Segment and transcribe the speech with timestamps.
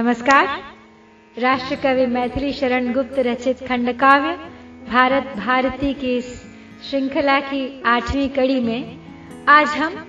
[0.00, 0.46] नमस्कार।
[1.40, 4.32] राष्ट्र कवि मैथिली शरण गुप्त रचित खंड काव्य
[4.90, 6.28] भारत भारती की इस
[6.90, 8.98] श्रृंखला की आठवीं कड़ी में
[9.48, 10.06] आज हम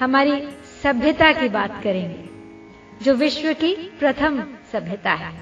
[0.00, 0.48] हमारी
[0.82, 2.24] सभ्यता की बात करेंगे,
[3.04, 4.42] जो विश्व की प्रथम
[4.72, 5.32] सभ्यता है।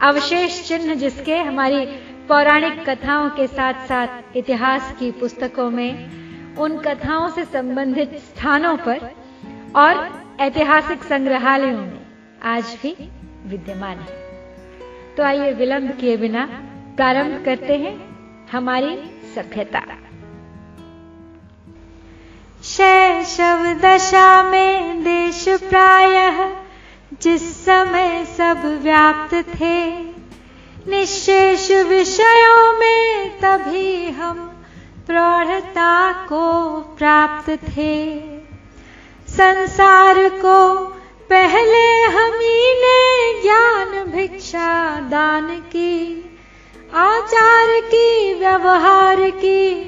[0.00, 1.84] अवशेष चिन्ह जिसके हमारी
[2.28, 6.10] पौराणिक कथाओं के साथ साथ इतिहास की पुस्तकों में,
[6.56, 9.10] उन कथाओं से संबंधित स्थानों पर
[9.76, 10.08] और
[10.40, 12.01] ऐतिहासिक संग्रहालयों में
[12.44, 13.10] आज भी
[13.46, 14.16] विद्यमान है।
[15.16, 16.44] तो आइए विलंब किए बिना
[16.96, 17.94] प्रारंभ करते हैं
[18.52, 18.96] हमारी
[19.34, 19.82] सभ्यता।
[22.64, 26.50] शैशव दशा में देश प्रायः
[27.22, 29.98] जिस समय सब व्याप्त थे,
[30.88, 34.62] निशेष विषयों में तभी हम
[35.06, 38.20] प्रौढ़ता को प्राप्त थे।
[39.28, 40.91] संसार को
[41.32, 42.32] पहले हम
[42.74, 46.24] ने ज्ञान भिक्षा दान की,
[46.94, 49.82] आचार की, व्यवहार की,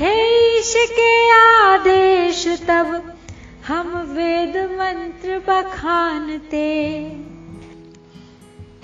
[0.00, 0.14] थे
[0.58, 3.16] ईश के आदेश तब
[3.66, 6.76] हम वेद मंत्र बखानते।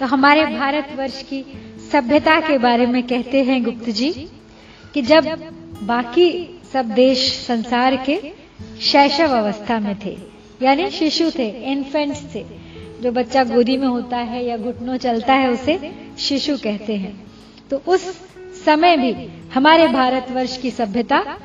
[0.03, 1.45] तो हमारे भारतवर्ष की
[1.93, 4.11] सभ्यता के बारे में कहते हैं गुप्त जी,
[4.95, 5.25] कि जब
[5.83, 6.25] बाकी
[6.73, 8.19] सब देश संसार के
[8.81, 10.17] शैशव अवस्था में थे,
[10.63, 12.45] यानी शिशु थे इन्फेंट्स थे,
[13.01, 15.79] जो बच्चा गोदी में होता है या घुटनों चलता है उसे
[16.19, 17.15] शिशु कहते हैं।
[17.71, 18.11] तो उस
[18.65, 19.15] समय भी
[19.55, 21.39] हमारे भारतवर्ष की सभ्यता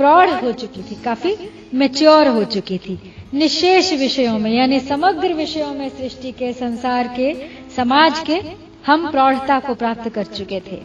[0.00, 1.36] प्रौढ़ हो चुकी थी, काफ़ी
[1.74, 7.34] मेच्योर हो चुकी थी। निशेष विषयों में, यानी समग्र विषयों में सृष्टि के, संसार के,
[7.76, 8.42] समाज के,
[8.86, 10.82] हम प्रौढ़ता को प्राप्त कर चुके थे।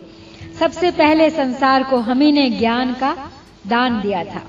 [0.59, 3.31] सबसे पहले संसार को हम ही ने ज्ञान का
[3.67, 4.41] दान दिया था।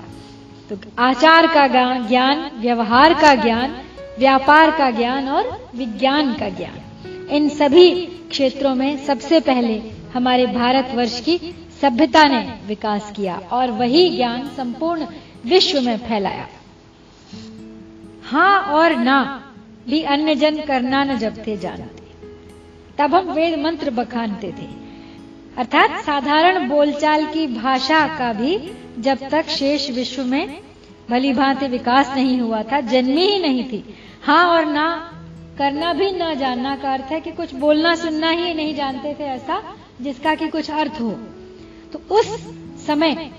[0.69, 3.81] तो आचार का ज्ञान, व्यवहार का ज्ञान,
[4.19, 6.81] व्यापार का ज्ञान और विज्ञान का ज्ञान।
[7.31, 7.91] इन सभी
[8.29, 9.81] क्षेत्रों में सबसे पहले
[10.13, 15.07] हमारे भारतवर्ष की सभ्यता ने विकास किया और वही ज्ञान संपूर्ण
[15.45, 16.47] विश्व में फैलाया।
[18.23, 19.43] हाँ और ना,
[19.89, 22.03] भी अन्य जन करना न जब थे जानते।
[22.97, 24.67] तब हम वेद मंत्र बखानते थे।
[25.57, 30.61] अर्थात साधारण बोलचाल की भाषा का भी जब तक शेष विश्व में
[31.09, 35.13] भली भांति विकास नहीं हुआ था, जन्मी ही नहीं थी। हाँ और ना,
[35.57, 39.23] करना भी न जानना का अर्थ है कि कुछ बोलना सुनना ही नहीं जानते थे
[39.23, 39.63] ऐसा
[40.01, 41.19] जिसका कि कुछ अर्थ हो।
[41.93, 42.27] तो उस
[42.87, 43.31] समय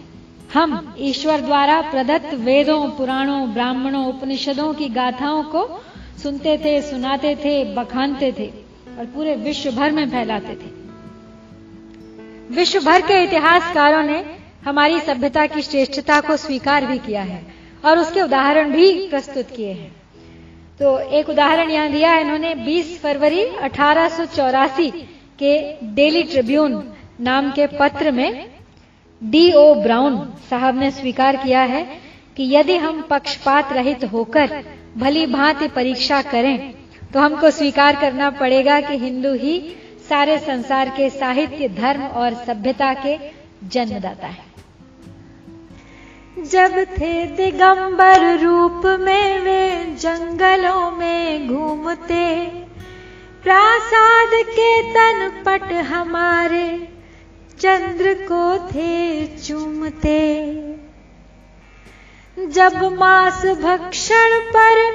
[0.55, 5.67] हम ईश्वर द्वारा प्रदत्त वेदों, पुराणों, ब्राह्मणों, उपनिषदों की गाथाओं को
[6.23, 8.47] सुनते थे, सुनाते थे, बखानते थे
[8.99, 10.71] और पूरे विश्व भर में फैलाते थे।
[12.55, 14.25] विश्व भर के इतिहासकारों ने
[14.65, 17.47] हमारी सभ्यता की श्रेष्ठता को स्वीकार भी किया है
[17.85, 19.93] और उसके उदाहरण भी प्रस्तुत किए हैं।
[20.81, 24.91] तो एक उदाहरण यहाँ दिया है, इन्होंने 20 फरवरी अठारह सौ चौरासी
[25.39, 25.55] के
[25.95, 26.75] डेली ट्रिब्यून
[27.21, 28.49] नाम के पत्र में
[29.23, 30.19] डी ओ ब्राउन
[30.51, 31.83] साहब ने स्वीकार किया है
[32.37, 34.65] कि यदि हम पक्षपात रहित होकर
[34.97, 36.75] भली भांति परीक्षा करें
[37.13, 39.55] तो हमको स्वीकार करना पड़ेगा कि हिंदू ही
[40.09, 43.17] सारे संसार के साहित्य, धर्म और सभ्यता के
[43.65, 44.47] जन्मदाता है।
[46.45, 52.45] जब थे दिगंबर रूप में वे जंगलों में घूमते,
[53.45, 56.67] प्रासाद के तन पट हमारे
[57.61, 60.51] चंद्र को थे चूमते।
[62.47, 64.91] जब मांस भक्षण पर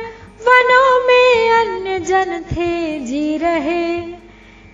[0.47, 4.01] वनों में अन्य जन थे जी रहे,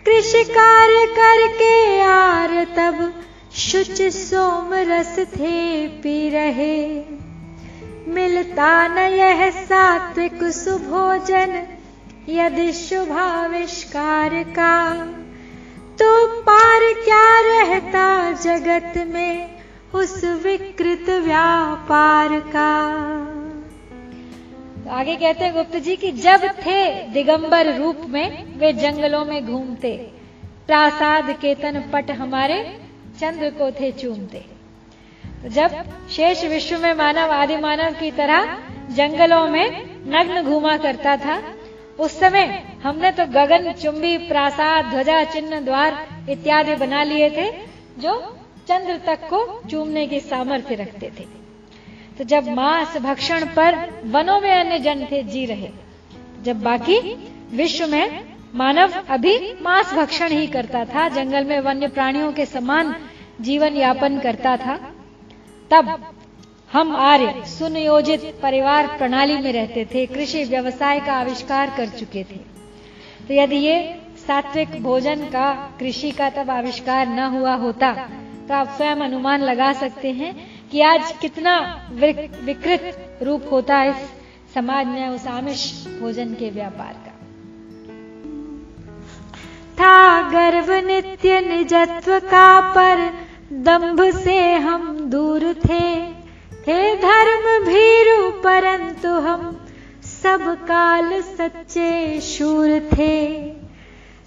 [0.05, 3.13] कृषि कार्य करके आर तब
[3.53, 7.03] शुच सोम रस थे पी रहे।
[8.07, 11.67] मिलता न यह सात्विक सुभोजन,
[12.29, 14.93] यदि शुभाविष्कार का।
[15.99, 19.51] तो पार क्या रहता जगत में
[19.95, 22.95] उस विकृत व्यापार का?
[24.83, 29.47] तो आगे कहते हैं गुप्त जी कि जब थे दिगंबर रूप में, वे जंगलों में
[29.47, 30.11] घूमते।
[30.67, 32.79] प्रासाद केतन पट हमारे
[33.19, 34.45] चंद्र को थे चूमते।
[35.43, 35.69] तो जब
[36.09, 38.57] शेष विश्व में मानव आदि मानव की तरह
[38.91, 41.58] जंगलों में नग्न घूमा करता था
[41.99, 47.51] उस समय हमने तो गगन, चुंबी, प्रासाद, ध्वजा, चिन्ह, द्वार इत्यादि बना लिए थे,
[48.01, 48.35] जो
[48.67, 51.23] चंद्र तक को चूमने की सामर्थ्य रखते थे।
[52.17, 55.69] तो जब मांस भक्षण पर वनों में अन्य जन थे, जी रहे।
[56.43, 56.99] जब बाकी
[57.53, 58.23] विश्व में
[58.55, 62.95] मानव अभी मांस भक्षण ही करता था, जंगल में वन्य प्राणियों के समान
[63.41, 64.75] जीवन यापन करता था,
[65.71, 66.11] तब
[66.71, 72.37] हम आर्य, सुनियोजित परिवार प्रणाली में रहते थे, कृषि व्यवसाय का आविष्कार कर चुके थे।
[73.27, 73.77] तो यदि ये
[74.17, 77.93] सात्विक भोजन का, कृषि का तब आविष्कार न हुआ होता
[78.49, 80.33] तो आप स्वयं अनुमान लगा सकते हैं
[80.71, 81.55] कि आज कितना
[81.91, 87.11] विकृत रूप होता है इस समाज में, उस आमिष भोजन के व्यापार का।
[89.77, 93.09] था गर्व नित्य निजत्व का पर,
[93.53, 96.18] दंभ से हम दूर थे।
[96.67, 99.67] थे धर्म भीरु, परंतु हम
[100.03, 103.49] सब काल सच्चे शूर थे।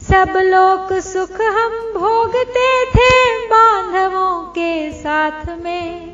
[0.03, 6.13] सब लोक सुख हम भोगते थे बांधवों के साथ में।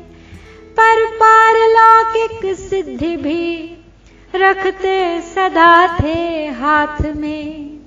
[0.79, 3.77] पर पारलौकिक सिद्धि भी
[4.35, 7.79] रखते सदा थे हाथ में।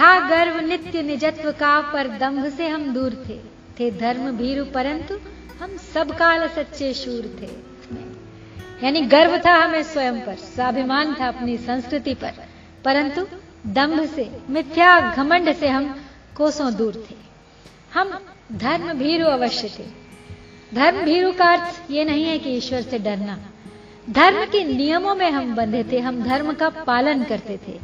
[0.00, 3.38] था गर्व नित्य निजत्व का, पर दंभ से हम दूर थे।
[3.80, 5.14] थे धर्म भीरु, परंतु
[5.62, 7.68] हम सब काल सच्चे शूर थे।
[8.84, 12.32] यानी गर्व था हमें स्वयं पर, स्वाभिमान था अपनी संस्कृति पर।
[12.84, 13.26] परंतु
[13.66, 16.00] दंभ से, मिथ्या घमंड से हम
[16.36, 17.14] कोसों दूर थे।
[17.94, 18.20] हम
[18.52, 19.84] धर्म भीरु अवश्य थे।
[20.74, 23.38] धर्म भीरु का अर्थ ये नहीं है कि ईश्वर से डरना।
[24.10, 27.80] धर्म के नियमों में हम बंधे थे, हम धर्म का पालन करते थे।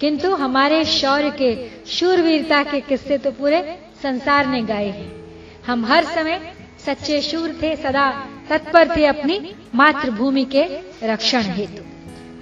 [0.00, 5.24] किंतु हमारे शौर्य के शूरवीरता के किस्से तो पूरे संसार ने गाए हैं।
[5.66, 8.10] हम हर समय सच्चे शूर थे सदा,
[8.50, 10.62] तत्पर थे अपनी मातृभूमि के
[11.02, 11.82] रक्षण हेतु।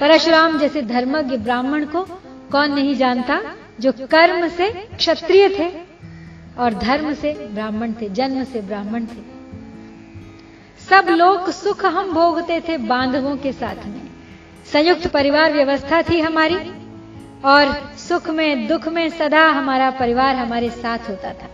[0.01, 2.03] परशुराम जैसे धर्मज्ञ ब्राह्मण को
[2.53, 3.41] कौन नहीं जानता
[3.81, 5.71] जो कर्म से क्षत्रिय थे
[6.59, 9.37] और धर्म से ब्राह्मण थे, जन्म से ब्राह्मण थे।
[10.91, 14.01] सब लोग सुख हम भोगते थे बांधवों के साथ में।
[14.73, 16.57] संयुक्त परिवार व्यवस्था थी हमारी
[17.45, 21.49] और सुख में, दुख में सदा हमारा परिवार हमारे साथ होता था।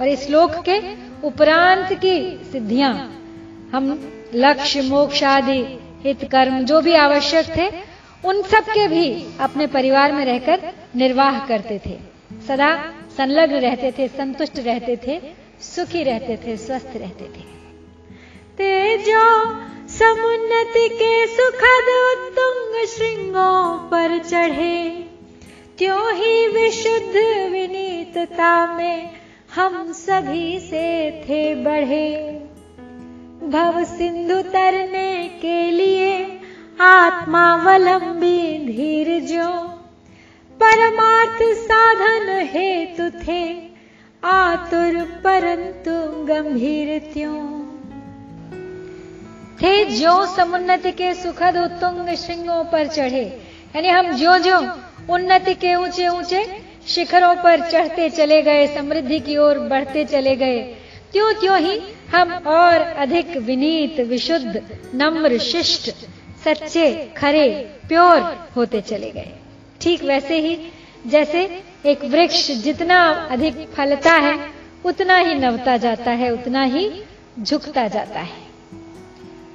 [0.00, 2.18] और इस लोक के उपरांत की
[2.52, 2.92] सिद्धियाँ,
[3.72, 3.90] हम
[4.34, 5.58] लक्ष्य, मोक्ष आदि,
[6.02, 7.68] हित कर्म जो भी आवश्यक थे,
[8.24, 11.98] उन सब के भी अपने परिवार में रहकर निर्वाह करते थे।
[12.46, 12.74] सदा
[13.16, 15.20] संलग्न रहते थे, संतुष्ट रहते थे,
[15.60, 17.44] सुखी रहते थे, स्वस्थ रहते थे।
[18.56, 19.24] तेजो
[19.88, 24.88] समुन्नति के सुखद उत्तुंग श्रृंगों पर चढ़े,
[25.78, 27.16] क्यों ही विशुद्ध
[27.52, 29.10] विनीतता में
[29.56, 32.10] हम सभी से थे बढ़े।
[33.48, 36.40] भव सिंधु तरने के लिए
[36.80, 39.46] आत्मावलंबी धीर जो
[40.60, 43.70] परमार्थ साधन हेतु थे,
[44.24, 47.64] आतुर परंतु गंभीर त्यों।
[49.62, 53.24] थे जो समुन्नति के सुखद उत्तुंग श्रृंगों पर चढ़े,
[53.76, 54.58] यानी हम जो जो
[55.14, 60.62] उन्नति के ऊँचे ऊँचे शिखरों पर चढ़ते चले गए, समृद्धि की ओर बढ़ते चले गए।
[61.12, 61.80] त्यों त्यों ही
[62.14, 64.62] हम और अधिक विनीत, विशुद्ध,
[64.94, 65.90] नम्र, शिष्ट,
[66.44, 67.48] सच्चे, खरे,
[67.88, 69.32] प्योर होते चले गए।
[69.80, 70.58] ठीक वैसे ही
[71.06, 74.38] जैसे एक वृक्ष जितना अधिक फलता है,
[74.84, 76.90] उतना ही नवता जाता है, उतना ही
[77.42, 78.46] झुकता जाता है।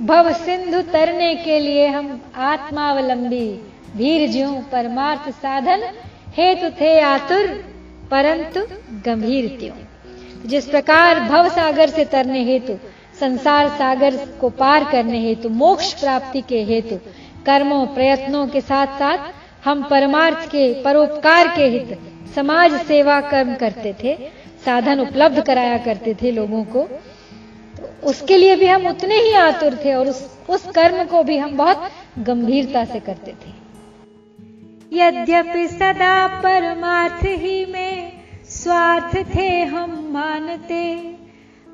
[0.02, 3.50] भव सिंधु तरने के लिए हम आत्मावलंबी
[3.96, 5.84] वीर ज्यो परमार्थ साधन
[6.38, 7.48] हेतु थे आतुर,
[8.12, 8.62] परंतु
[9.06, 12.78] गंभीर त्यों। जिस प्रकार भव सागर से तरने हेतु,
[13.20, 16.96] संसार सागर को पार करने हेतु, मोक्ष प्राप्ति के हेतु,
[17.46, 19.32] कर्मों, प्रयत्नों के साथ साथ
[19.66, 21.98] हम परमार्थ के, परोपकार के हित,
[22.36, 24.18] समाज सेवा कर्म करते थे,
[24.66, 26.88] साधन उपलब्ध कराया करते थे लोगों को
[27.78, 31.38] तो उसके लिए भी हम उतने ही आतुर थे और उस उस कर्म को भी
[31.38, 33.51] हम बहुत गंभीरता से करते थे।
[34.94, 38.12] यद्यपि सदा परमार्थ ही में
[38.50, 40.98] स्वार्थ थे, हम मानते।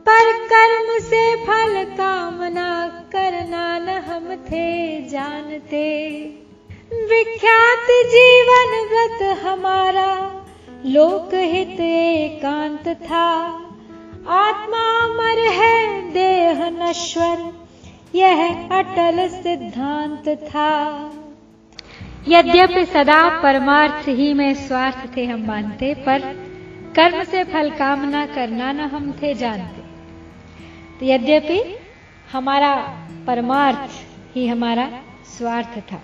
[0.09, 6.19] पर कर्म से फल कामना करना न हम थे जानते।
[6.93, 10.45] विख्यात जीवन व्रत हमारा
[10.85, 13.53] लोकहित एकांत था।
[14.27, 17.53] आत्मा अमर है, देह नश्वर,
[18.15, 20.93] यह अटल सिद्धांत था।
[22.27, 26.21] यद्यपि सदा परमार्थ ही में स्वार्थ थे हम मानते, पर
[26.95, 29.81] कर्म से फल कामना करना न हम थे जानते।
[30.99, 31.59] तो यद्यपि
[32.31, 32.73] हमारा
[33.27, 34.89] परमार्थ ही हमारा
[35.37, 36.01] स्वार्थ था,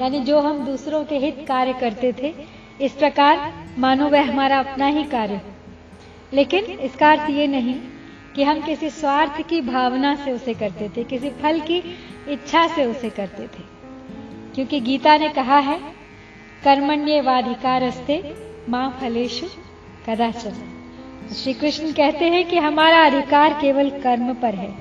[0.00, 2.34] यानी जो हम दूसरों के हित कार्य करते थे,
[2.80, 5.40] इस प्रकार मानो वह हमारा अपना ही कार्य
[6.32, 7.74] लेकिन इसका अर्थ ये नहीं
[8.34, 11.82] कि हम किसी स्वार्थ की भावना से उसे करते थे, किसी फल की
[12.28, 13.73] इच्छा से उसे करते थे।
[14.54, 18.34] क्योंकि गीता ने कहा है, कर्मण्य कर्मण्यवाधिकारस्ते
[18.68, 19.46] माँ फलेशु
[20.08, 20.70] कदाचन
[21.34, 24.74] श्री कृष्ण कहते हैं कि हमारा अधिकार केवल कर्म पर है,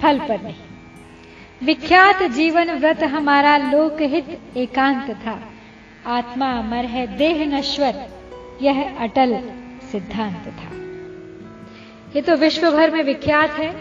[0.00, 0.54] फल पर नहीं।
[1.64, 5.42] विख्यात जीवन व्रत हमारा लोकहित एकांत था।
[6.06, 8.08] आत्मा अमर है, देह नश्वर,
[8.62, 9.50] यह अटल
[9.92, 10.76] सिद्धांत था।
[12.16, 13.74] ये तो विश्व भर में विख्यात है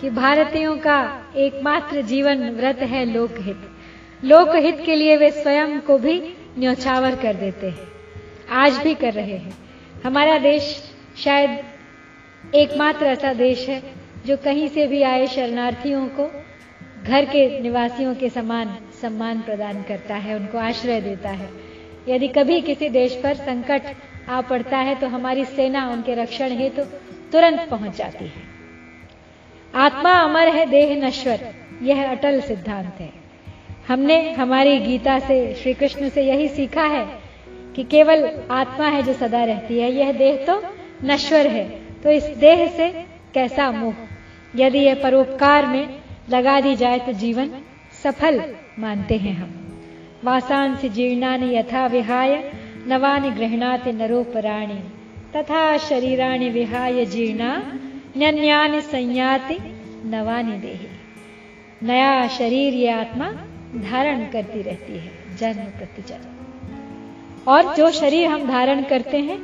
[0.00, 3.70] कि भारतीयों का एकमात्र जीवन व्रत है लोकहित।
[4.24, 6.20] लोकहित के लिए वे स्वयं को भी
[6.58, 7.88] न्यौछावर कर देते हैं।
[8.50, 9.52] आज भी कर रहे हैं।
[10.04, 11.64] हमारा देश शायद
[12.54, 13.82] एकमात्र ऐसा देश है
[14.26, 16.44] जो कहीं से भी आए शरणार्थियों को,
[17.04, 21.48] घर के निवासियों के समान सम्मान प्रदान करता है, उनको आश्रय देता है।
[22.08, 23.82] यदि कभी किसी देश पर संकट
[24.28, 26.98] आ पड़ता है तो हमारी सेना उनके रक्षण हेतु तो
[27.32, 28.42] तुरंत पहुँच जाती है।
[29.74, 33.23] आत्मा अमर है, देह नश्वर। यह अटल सिद्धांत है।
[33.88, 37.18] हमने हमारी गीता से श्री कृष्ण से यही सीखा है
[37.76, 40.62] कि केवल आत्मा है जो सदा रहती है, यह देह तो
[41.04, 41.68] नश्वर है।
[42.04, 42.90] तो इस देह से
[43.34, 43.94] कैसा मोह?
[44.56, 45.98] यदि यह परोपकार में
[46.30, 47.50] लगा दी जाए तो जीवन
[48.04, 49.80] सफल मानते हैं हम।
[50.24, 52.52] वासांस जीर्णानि यथा विहाय,
[52.88, 54.80] नवानि गृहणाति नरोपराणि।
[55.36, 57.72] तथा शरीराणि विहाय जीर्णा
[58.16, 59.58] न्यानि संयाति,
[60.06, 60.88] नवानि देही।
[61.82, 63.34] नया शरीर ये आत्मा
[63.74, 69.38] धारण करती रहती है, जन्म प्रति जन्म और जो शरीर हम धारण करते हैं,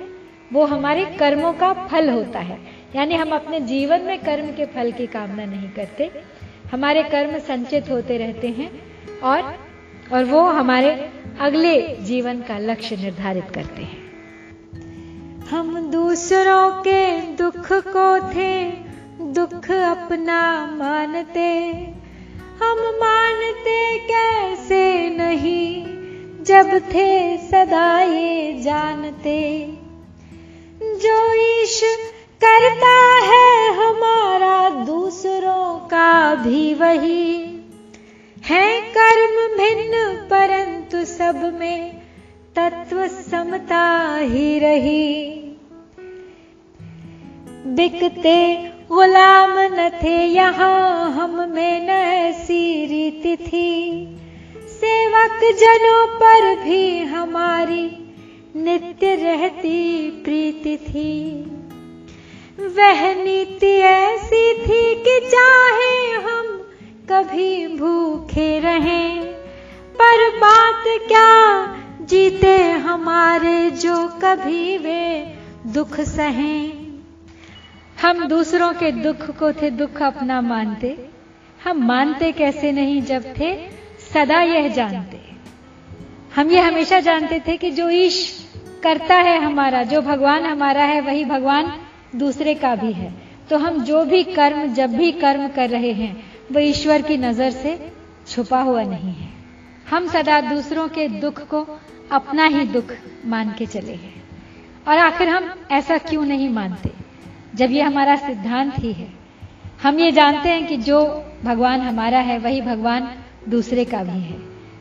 [0.53, 2.59] वो हमारे कर्मों का फल होता है।
[2.97, 6.11] यानी हम अपने जीवन में कर्म के फल की कामना नहीं करते,
[6.73, 8.71] हमारे कर्म संचित होते रहते हैं
[9.21, 9.59] और
[10.13, 11.11] और वो हमारे
[11.41, 13.99] अगले जीवन का लक्ष्य निर्धारित करते हैं।
[15.43, 18.71] हम दूसरों के दुख को थे,
[19.33, 21.51] दुख अपना मानते
[22.63, 25.87] हम मानते कैसे नहीं?
[26.45, 29.69] जब थे सदा ये जानते।
[30.83, 31.81] जो ईश
[32.45, 37.35] करता है हमारा दूसरों का भी वही।
[38.45, 42.03] है कर्म भिन्न, परंतु सब में
[42.59, 45.37] तत्व समता ही रही।
[47.67, 54.17] बिकते गुलाम न थे, यहाँ हम में न ऐसी रीति थी।
[54.71, 57.85] सेवक जनों पर भी हमारी
[58.57, 61.13] नित्य रहती प्रीति थी।
[62.77, 65.95] वह नीति ऐसी थी कि चाहे
[66.25, 66.47] हम
[67.11, 69.25] कभी भूखे रहें,
[69.95, 71.31] पर बात क्या
[72.03, 75.03] जीते हमारे जो कभी वे
[75.73, 76.80] दुख सहें।
[78.03, 81.09] हम दूसरों के दुख को थे दुख अपना मानते।
[81.65, 83.69] हम मानते कैसे नहीं जब थे,
[84.15, 85.21] सदा यह जानते।
[86.35, 88.49] हम ये हमेशा जानते थे कि जो ईश
[88.83, 91.73] करता है हमारा, जो भगवान हमारा है, वही भगवान
[92.17, 93.15] दूसरे का भी है।
[93.51, 97.51] तो हम जो भी कर्म, जब भी कर्म कर रहे हैं, वो ईश्वर की नज़र
[97.51, 97.93] से
[98.29, 99.29] छुपा हुआ नहीं है।
[99.91, 101.79] हम सदा दूसरों के दुख को
[102.13, 102.85] अपना ही दुख
[103.27, 104.23] मान के चले हैं।
[104.89, 107.00] और आखिर हम ऐसा क्यों नहीं मानते?
[107.55, 109.09] जब ये हमारा सिद्धांत ही है।
[109.83, 111.01] हम ये जानते हैं कि जो
[111.45, 113.09] भगवान हमारा है, वही भगवान
[113.49, 114.39] दूसरे का भी है।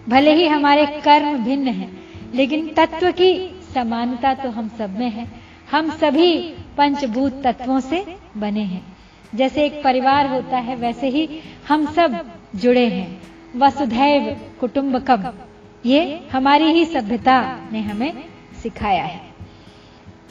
[0.09, 1.91] भले ही हमारे कर्म भिन्न हैं,
[2.35, 3.33] लेकिन तत्व की
[3.73, 5.27] समानता तो हम सब में है।
[5.71, 6.37] हम सभी
[6.77, 8.05] पंचभूत तत्वों से
[8.37, 8.81] बने हैं।
[9.35, 11.27] जैसे एक परिवार होता है, वैसे ही
[11.67, 12.19] हम सब
[12.55, 13.21] जुड़े हैं।
[13.55, 15.25] वसुधैव कुटुंबकम,
[15.85, 18.23] ये हमारी ही सभ्यता ने हमें
[18.63, 19.28] सिखाया है।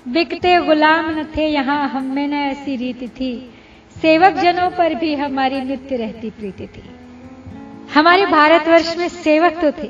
[0.08, 3.32] बिकते गुलाम न थे, यहाँ हम में न ऐसी रीति थी।
[3.96, 6.82] सेवक जनों पर भी हमारी नित्य रहती प्रीति थी।
[7.94, 9.88] हमारे भारतवर्ष में सेवक तो थे,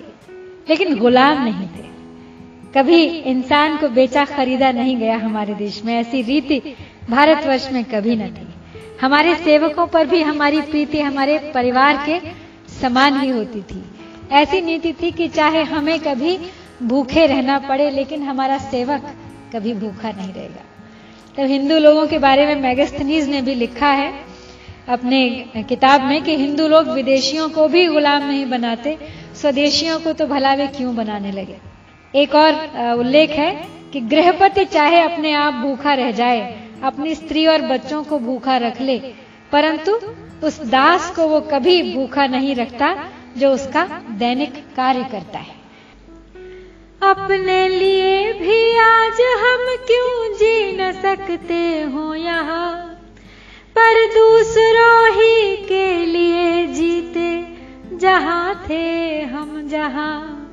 [0.69, 1.87] लेकिन गुलाम नहीं थे।
[2.75, 6.59] कभी इंसान को बेचा खरीदा नहीं गया हमारे देश में, ऐसी रीति
[7.11, 8.47] भारतवर्ष में कभी न थी।
[9.01, 12.19] हमारे सेवकों पर भी हमारी प्रीति हमारे परिवार के
[12.81, 13.85] समान ही होती थी।
[14.33, 16.39] ऐसी नीति थी कि चाहे हमें कभी
[16.83, 19.15] भूखे रहना पड़े, लेकिन हमारा सेवक
[19.53, 20.65] कभी भूखा नहीं रहेगा।
[21.37, 24.13] तो हिंदू लोगों के बारे में मैगस्थनीज ने भी लिखा है
[24.89, 25.19] अपने
[25.69, 28.97] किताब में कि हिंदू लोग विदेशियों को भी गुलाम नहीं बनाते,
[29.35, 31.59] स्वदेशियों को तो भला वे क्यों बनाने लगे?
[32.15, 32.55] एक और
[32.95, 33.51] उल्लेख है
[33.93, 36.41] कि गृहपति चाहे अपने आप भूखा रह जाए,
[36.83, 38.99] अपनी स्त्री और बच्चों को भूखा रख ले,
[39.53, 40.01] परंतु
[40.47, 42.95] उस दास को वो कभी भूखा नहीं रखता
[43.37, 45.57] जो उसका दैनिक कार्य करता है।
[47.03, 52.85] अपने लिए भी आज हम क्यों जी न सकते हो यहाँ?
[53.79, 57.47] पर दूसरों ही के लिए जीते
[57.97, 60.51] जहाँ थे हम जहाँ।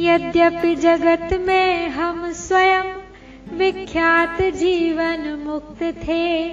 [0.00, 2.84] यद्यपि जगत में हम स्वयं
[3.58, 6.48] विख्यात जीवन मुक्त थे,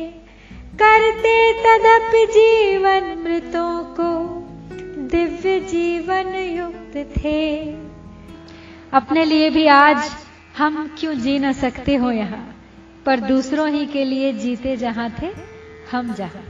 [0.81, 4.27] करते तदपि जीवन मृतों को
[5.07, 7.86] दिव्य जीवन युक्त थे।
[8.97, 10.11] अपने लिए भी आज
[10.57, 12.55] हम क्यों जी न सकते हो यहाँ?
[13.05, 15.29] पर दूसरों ही के लिए जीते जहाँ थे,
[15.91, 16.43] हम जहाँ।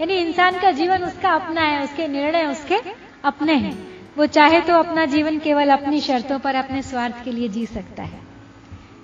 [0.00, 2.76] यानी इंसान का जीवन उसका अपना है, उसके निर्णय उसके
[3.24, 7.48] अपने हैं। वो चाहे तो अपना जीवन केवल अपनी शर्तों पर, अपने स्वार्थ के लिए
[7.48, 8.20] जी सकता है।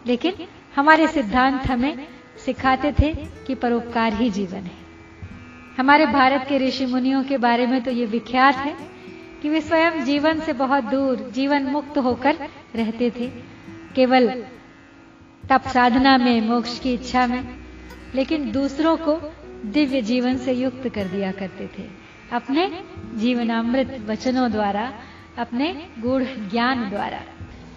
[0.07, 0.33] लेकिन
[0.77, 2.09] हमारे सिद्धांत हमें
[2.47, 3.15] सिखाते थे
[3.47, 4.79] कि परोपकार ही जीवन है।
[5.79, 9.02] हमारे भारत के ऋषि मुनियों के बारे में तो ये विख्यात है
[9.43, 12.35] कि वे स्वयं जीवन से बहुत दूर जीवन मुक्त होकर
[12.75, 13.33] रहते थे।
[13.95, 14.45] केवल
[15.51, 17.57] तप साधना में, मोक्ष की इच्छा में,
[18.15, 19.33] लेकिन दूसरों को
[19.65, 21.89] दिव्य जीवन से युक्त कर दिया करते थे।
[22.33, 22.83] अपने
[23.15, 24.93] जीवनामृत वचनों द्वारा,
[25.39, 27.21] अपने गूढ़ ज्ञान द्वारा।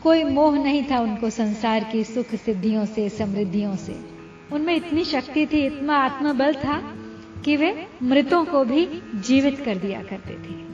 [0.03, 4.05] कोई मोह नहीं था उनको संसार की सुख सिद्धियों से, समृद्धियों से।
[4.51, 6.93] उनमें इतनी शक्ति थी, इतना आत्मबल था
[7.45, 10.64] कि वे मृतों को भी जीवित कर दिया करते थे।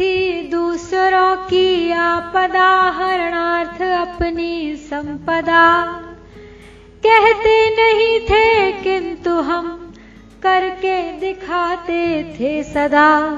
[0.00, 5.84] थी दूसरों की आपदा, हरणार्थ अपनी संपदा।
[7.06, 9.94] कहते नहीं थे किंतु हम
[10.42, 13.30] करके दिखाते थे सदा।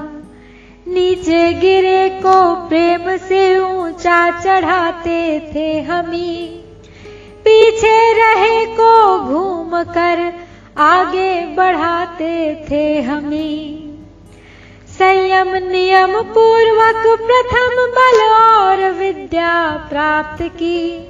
[0.87, 6.63] नीचे गिरे को प्रेम से ऊँचा चढ़ाते थे हमी।
[7.47, 10.33] पीछे रहे को घूम कर
[10.77, 13.78] आगे बढ़ाते थे हमी।
[14.99, 21.07] संयम नियम पूर्वक प्रथम बल और विद्या प्राप्त की।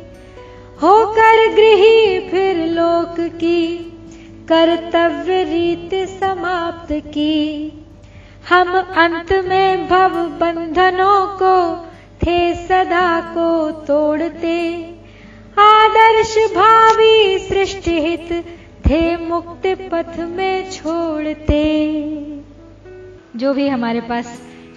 [0.81, 3.77] होकर गृही फिर लोक की,
[4.51, 7.71] कर्तव्य रीत समाप्त की।
[8.49, 11.85] हम अंत में भव बंधनों को,
[12.23, 14.89] थे सदा को तोड़ते।
[15.59, 18.45] आदर्श भावी सृष्टि हित
[18.89, 21.89] थे मुक्त पथ में छोड़ते।
[23.39, 24.25] जो भी हमारे पास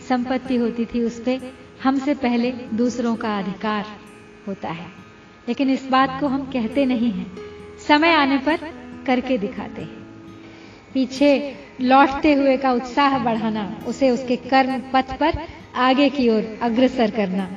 [0.08, 3.84] संपत्ति होती थी, उस पर हमसे पहले दूसरों का अधिकार
[4.48, 4.86] होता है।
[5.48, 7.32] लेकिन इस बात को हम कहते नहीं हैं।
[7.88, 8.56] समय आने पर
[9.06, 10.02] करके दिखाते हैं।
[10.94, 15.32] पीछे लौटते हुए का उत्साह बढ़ाना, उसे उसके कर्म पथ पर
[15.76, 17.50] आगे की ओर अग्रसर करना,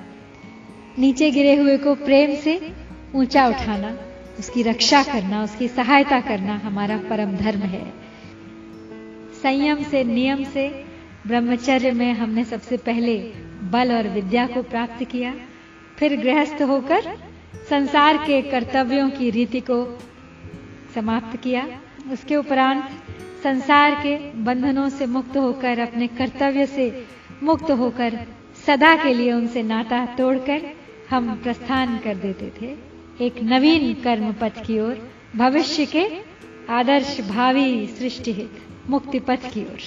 [1.00, 2.74] नीचे गिरे हुए को प्रेम से
[3.16, 3.98] ऊँचा उठाना,
[4.40, 7.94] उसकी रक्षा करना, उसकी सहायता करना हमारा परम धर्म है।
[9.44, 10.95] संयम से, नियम से
[11.28, 13.18] ब्रह्मचर्य में हमने सबसे पहले
[13.64, 15.34] बल और विद्या को प्राप्त किया,
[15.98, 17.18] फिर गृहस्थ होकर
[17.70, 20.00] संसार के कर्तव्यों की रीति को
[20.96, 21.68] समाप्त किया।
[22.12, 22.90] उसके उपरांत
[23.44, 27.06] संसार के बंधनों से मुक्त होकर, अपने कर्तव्य से
[27.44, 28.20] मुक्त होकर,
[28.68, 30.62] सदा के लिए उनसे नाता तोड़कर
[31.10, 32.76] हम प्रस्थान कर देते थे।
[33.26, 36.08] एक नवीन कर्म पथ की ओर, भविष्य के
[36.70, 39.80] आदर्श भावी सृष्टि हित मुक्ति पथ की ओर।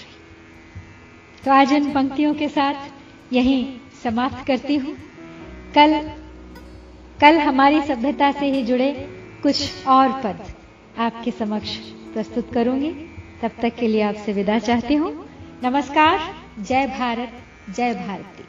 [1.45, 2.75] तो आज इन पंक्तियों के साथ
[3.33, 3.65] यहीं
[4.05, 4.95] समाप्त करती हूँ।
[5.75, 6.01] कल
[7.21, 8.91] कल हमारी सभ्यता से ही जुड़े
[9.43, 10.45] कुछ और पद
[10.99, 11.77] आपके समक्ष
[12.13, 12.91] प्रस्तुत करूँगी।
[13.43, 15.13] तब तक के लिए आपसे विदा चाहती हूँ।
[15.65, 17.33] नमस्कार, जय भारत,
[17.77, 18.45] जय भारती।